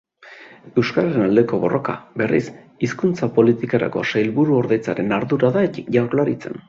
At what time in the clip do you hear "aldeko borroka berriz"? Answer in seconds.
1.25-2.41